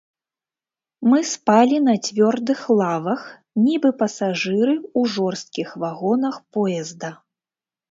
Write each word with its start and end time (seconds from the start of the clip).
Мы 1.09 1.19
спалі 1.31 1.77
на 1.87 1.95
цвёрдых 2.07 2.59
лавах, 2.79 3.21
нібы 3.67 3.89
пасажыры 4.01 4.73
ў 4.99 5.01
жорсткіх 5.19 5.69
вагонах 5.87 6.43
поезда. 6.59 7.09